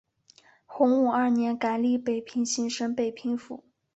[0.65, 3.63] 洪武二年改隶北平行省北平府。